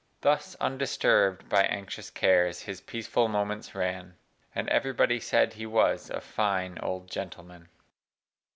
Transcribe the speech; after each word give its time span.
Thus 0.21 0.55
undisturb'd 0.59 1.47
by 1.47 1.61
anxious 1.61 2.09
cares. 2.09 2.61
His 2.63 2.81
peaceful 2.81 3.27
moments 3.27 3.75
ran; 3.75 4.15
And 4.55 4.67
everybody 4.69 5.19
said 5.19 5.53
he 5.53 5.67
was 5.67 6.09
A 6.09 6.19
fine 6.21 6.79
old 6.79 7.07
gentleman. 7.07 7.69